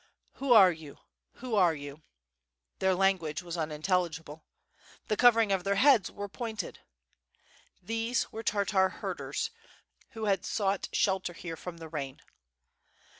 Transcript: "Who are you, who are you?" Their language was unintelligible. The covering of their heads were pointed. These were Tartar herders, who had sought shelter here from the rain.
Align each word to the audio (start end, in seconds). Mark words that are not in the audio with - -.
"Who 0.37 0.51
are 0.53 0.71
you, 0.71 0.97
who 1.33 1.53
are 1.53 1.75
you?" 1.75 2.01
Their 2.79 2.95
language 2.95 3.43
was 3.43 3.55
unintelligible. 3.55 4.43
The 5.09 5.15
covering 5.15 5.51
of 5.51 5.63
their 5.63 5.75
heads 5.75 6.09
were 6.09 6.27
pointed. 6.27 6.79
These 7.83 8.31
were 8.31 8.41
Tartar 8.41 8.89
herders, 8.89 9.51
who 10.13 10.25
had 10.25 10.43
sought 10.43 10.89
shelter 10.91 11.33
here 11.33 11.55
from 11.55 11.77
the 11.77 11.87
rain. 11.87 12.19